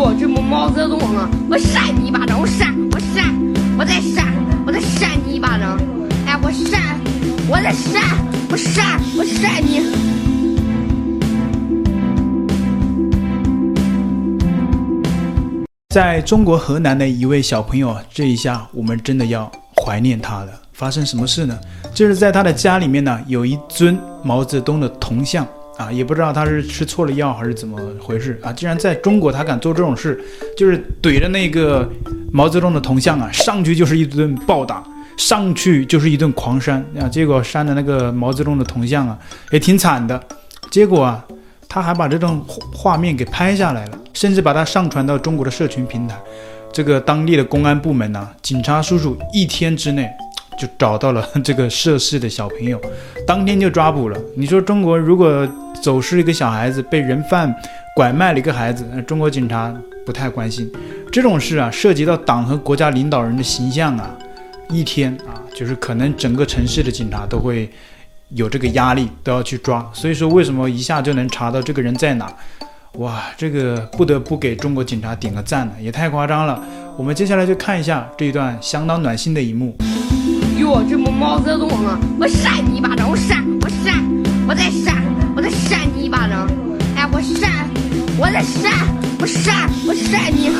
[0.00, 1.28] 我，这不毛泽东吗！
[1.50, 3.34] 我扇你一巴掌，我扇，我扇，
[3.76, 4.32] 我再扇，
[4.66, 5.78] 我再扇你一巴掌！
[6.24, 6.98] 哎，我扇，
[7.46, 8.00] 我再扇，
[8.50, 9.82] 我扇，我扇你！
[15.90, 19.52] 在中国河南的一位小朋友，这一下我们真的要
[19.84, 20.52] 怀念他了。
[20.72, 21.58] 发生什么事呢？
[21.92, 25.46] 就是在他的家里面呢，有一尊毛泽东的铜像。
[25.80, 28.52] 啊，也不知道他是吃错了药还是怎么回事啊！
[28.52, 30.22] 既然在中国他敢做这种事，
[30.54, 31.90] 就是怼着那个
[32.30, 34.84] 毛泽东的铜像啊，上去就是一顿暴打，
[35.16, 37.08] 上去就是一顿狂扇啊！
[37.08, 39.18] 结果扇的那个毛泽东的铜像啊，
[39.52, 40.22] 也挺惨的。
[40.70, 41.24] 结果啊，
[41.66, 42.44] 他还把这种
[42.74, 46.14] 画面给拍下来了，甚至把它上传到中国的社群平台。
[46.70, 50.10] 这个当地的公安部门呐、警察叔叔一天之内。
[50.60, 52.78] 就找到了 这个涉事的小朋友，
[53.26, 54.20] 当天就抓捕了。
[54.36, 55.48] 你说中国如果
[55.82, 57.52] 走失一个小孩子，被人贩
[57.96, 59.74] 拐卖了一个孩子，那中国警察
[60.04, 60.70] 不太关心
[61.10, 64.14] 这种事啊，涉及到党和国家领导人的形象啊，
[64.68, 67.70] 一天啊，就是可能整个城市的警察都会
[68.34, 69.88] 有这个压力，都要去抓。
[69.94, 72.30] 所以说，为什么一下就能查到这个人在哪？
[72.98, 76.62] 哇，这个不得不给中国警察点个赞了，也太夸张了。
[76.98, 79.74] 我们接下来就看一下这一段相当暖心的一幕。
[80.60, 81.98] 哟，这不毛泽东吗！
[82.20, 84.04] 我扇你一巴掌，我扇，我扇，
[84.46, 85.02] 我再扇，
[85.34, 86.46] 我再扇你一巴掌！
[86.94, 87.66] 哎，我扇，
[88.18, 88.70] 我再扇，
[89.18, 90.50] 我扇，我扇你！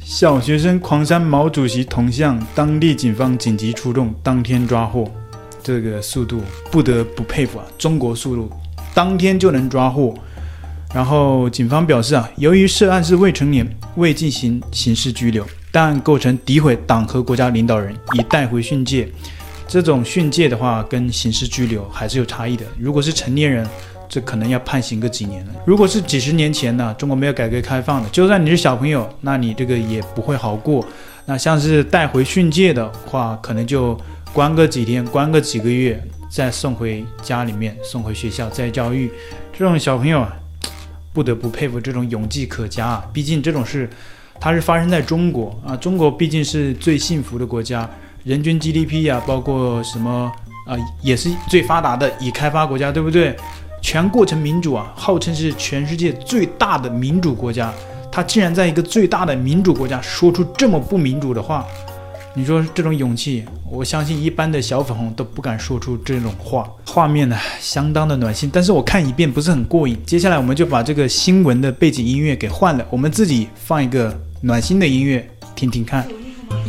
[0.00, 5.10] 小学生狂扇毛主席铜像，当地警方紧急出动，当天抓获。
[5.60, 7.64] 这个速度不得不佩服啊！
[7.76, 8.48] 中国速度，
[8.94, 10.14] 当天就能抓获。
[10.94, 19.08] 然后警方表示啊，由于涉案是未成年，未进行刑事拘留，但构成诋毁党和国家领导人，已带回训诫。
[19.66, 22.64] 这种训诫的话，跟刑事拘留还是有差异的。
[22.78, 23.68] 如果是成年人，
[24.08, 25.52] 这可能要判刑个几年了。
[25.66, 30.82] 如果是几十年前呢，中国没有改革开放的，就算你是小朋友，那你这个也不会好过。
[31.26, 33.94] 那像是带回训诫的话，可能就
[34.32, 39.10] 关个几天，关个几个月，再送回家里面，送回学校再教育。
[39.52, 40.34] 这种小朋友啊。
[41.18, 43.04] 不得不佩服这种勇气可嘉啊！
[43.12, 43.90] 毕竟这种事，
[44.38, 45.74] 它是发生在中国啊。
[45.74, 47.90] 中国毕竟是最幸福的国家，
[48.22, 50.30] 人均 GDP 啊，包括什么
[50.64, 53.36] 啊，也是最发达的已开发国家，对不对？
[53.82, 57.74] 全过程民主啊，号称是全世界最大的民主国家，
[58.12, 61.66] 它竟然在一个最大的民主国家说出这么不民主的话。
[62.34, 66.70] 你说这种勇气，我相信一般的小粉红都不敢说出这种话。
[66.86, 69.98] 画面呢，相当的暖心，但是我看一遍不是很过瘾。
[70.06, 76.06] 接下来我们就把这个新闻的背景音乐给换了，我们自己放一个暖心的音乐听听看。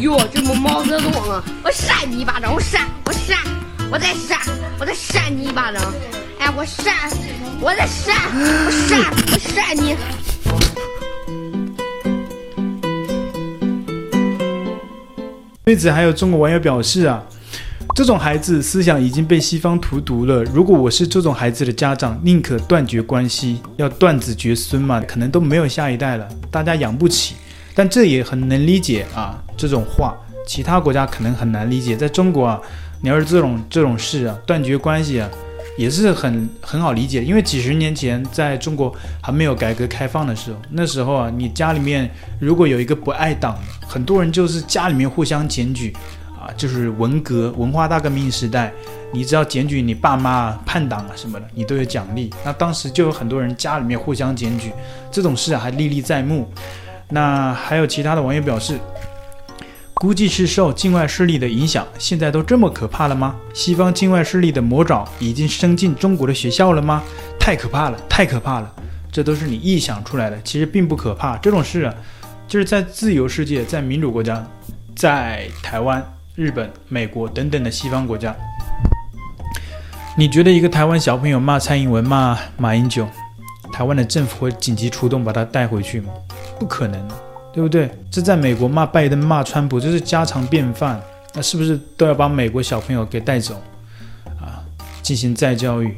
[0.00, 1.44] 哟，这不毛泽东啊！
[1.62, 3.36] 我扇你一巴掌，我扇，我扇，
[3.90, 4.38] 我再扇，
[4.80, 5.82] 我再扇你一巴掌。
[6.38, 6.94] 哎，我扇，
[7.60, 9.96] 我再扇，我扇，我扇你。
[15.68, 17.22] 对此，还有中国网友表示啊，
[17.94, 20.42] 这种孩子思想已经被西方荼毒了。
[20.44, 27.34] 如果我是这种孩子的家长，宁可断绝关系，要断子绝孙嘛，可能都没有下一代了，大家养不起。
[27.74, 31.94] 但这也很能理解啊，这种话，其他国家可能很难理解。
[31.94, 32.58] 在中国啊，
[33.02, 35.28] 你要是这种这种事啊，断绝关系啊。
[35.78, 45.96] 也是很很好理解，因为几十年前在中国还没有改革开放的时候，那时候啊，你家里面如果有一个不爱党的，很多人就是家里面互相检举，
[46.36, 48.72] 啊，就是文革文化大革命时代，
[49.12, 52.28] 你只要检举你爸妈叛党啊什么的，你都有奖励。
[52.44, 54.72] 那当时就有很多人家里面互相检举，
[55.12, 56.50] 这种事啊还历历在目。
[57.10, 58.76] 那还有其他的网友表示。
[60.00, 63.34] 估计是受境外势力的影响，现在都这么可怕了吗？
[63.52, 67.02] 西方境外势力的魔爪已经伸进中国的学校了吗？
[67.40, 68.72] 太可怕了，太可怕了！
[69.10, 71.36] 这都是你臆想出来的，其实并不可怕。
[71.38, 71.92] 这种事啊，
[72.46, 74.46] 就是在自由世界，在民主国家，
[74.94, 76.00] 在台湾、
[76.36, 78.32] 日本、美国等等的西方国家，
[80.16, 83.04] 你觉得一个台湾小朋友骂蔡英文、骂马英九，
[83.72, 86.12] 台湾的政府会紧急出动把他带回去吗？
[86.56, 87.27] 不可能。
[87.58, 87.90] 对不对？
[88.08, 91.02] 这在美国骂拜登、骂川普，这是家常便饭。
[91.34, 93.60] 那是不是都要把美国小朋友给带走
[94.40, 94.62] 啊？
[95.02, 95.92] 进行再教育？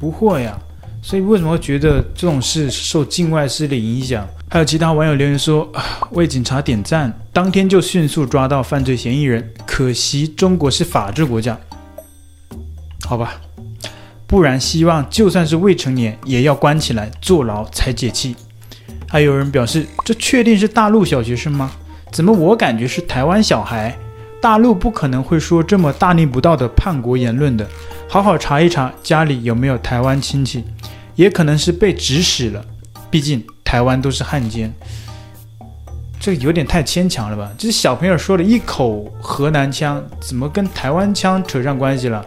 [0.00, 0.58] 不会呀。
[1.02, 4.26] 所以为什么会觉得这种事受境外势力影响？
[4.48, 9.52] 还有其他网友留言说啊，为警察点赞，当天就迅速抓到犯罪嫌疑人。
[9.66, 11.60] 可惜中国是法治国家，
[13.04, 13.38] 好吧，
[14.26, 18.34] 不然希望就算是未成年也要关起来坐牢才解气。
[19.16, 21.72] 还有人表示，这确定是大陆小学生吗？
[22.12, 23.96] 怎么我感觉是台湾小孩？
[24.42, 27.66] 大陆不可能会说这么大逆不道的叛国言论的。
[28.06, 30.62] 好好查一查家里有没有台湾亲戚，
[31.14, 32.62] 也可能是被指使了。
[33.10, 34.70] 毕竟台湾都是汉奸，
[36.20, 37.50] 这有点太牵强了吧？
[37.56, 42.22] 这小朋友说了一口河南腔，怎么跟台湾腔扯上关系了？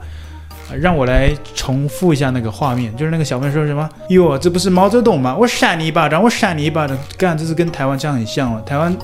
[0.77, 5.36] 让我来重复一下那个画面，就是那个小朋友说什么：“哟，这不是毛泽东吗？
[5.36, 8.62] 我扇你一巴掌，我扇你一巴掌。”干，这是跟台湾腔很像哦。
[8.66, 8.95] 台湾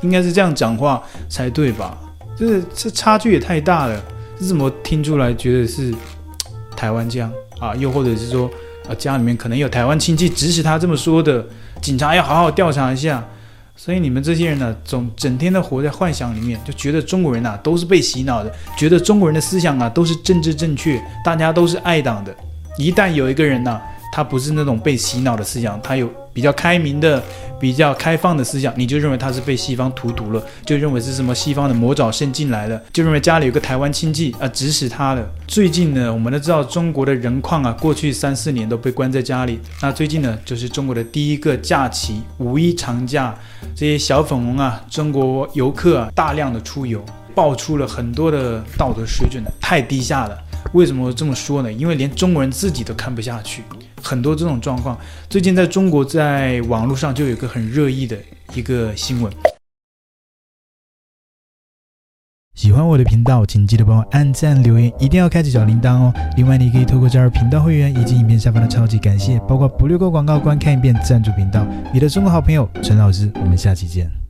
[0.00, 1.96] 应该是这样讲话才对吧？
[2.36, 4.00] 这是这差距也太大了。
[4.38, 5.94] 这怎么听出来觉得是
[6.76, 7.74] 台湾腔啊？
[7.76, 8.50] 又或者是说，
[8.88, 11.44] 啊，家里面可能有台湾亲戚指使他这么说的？
[11.80, 13.22] 警察要好好调查一下。
[13.76, 22.34] 所以你们这些人呢，总整天的活在幻想里面，就觉得中国人呐、都是被洗脑的，觉得中国人的思想啊都是政治正确，大家都是爱党的。
[22.78, 23.80] 一旦有一个人呢、
[24.14, 27.20] 他不是那种被洗脑的思想，他有比较开明的、
[27.58, 35.28] 比较开放的思想，你就认为他是被西方荼毒了，就认为是什么西方的魔爪圣进来了，就认为家里有个台湾亲戚啊指使他的。
[35.48, 39.58] 最近呢，我们都知道中国的人矿啊，过去三四年都被关在家里。
[39.82, 43.36] 那最近呢，就是中国的第一个假期——五一长假，
[43.74, 50.38] 这些小粉红啊，中国游客啊，大量的出游，爆出了很多的道德水准呢，太低下了。
[50.72, 51.72] 为什么这么说呢？
[51.72, 53.64] 因为连中国人自己都看不下去。
[54.04, 54.98] 很多这种状况，
[55.30, 58.16] 最近在中国在网络上就有个很热议的
[58.54, 59.32] 一个新闻。
[62.54, 66.12] 喜欢我的频道，请记得帮我按赞、留言，一定要开启小铃铛哦。
[66.36, 71.66] 另外，你可以透过加入频道会员以及影片下方的超级感谢，包括不略过广告、观看一遍赞助频道。
[71.92, 74.23] 你的中国好朋友陈老师，我们下期见。